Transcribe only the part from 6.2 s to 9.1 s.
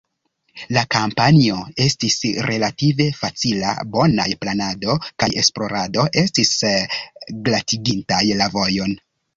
estis glatigintaj la vojon.